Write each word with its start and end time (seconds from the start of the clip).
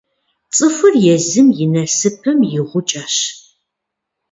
Цӏыхур 0.53 0.93
езым 1.15 1.47
и 1.63 1.65
насыпым 1.73 2.39
и 2.43 2.49
«гъукӏэщ». 2.69 3.15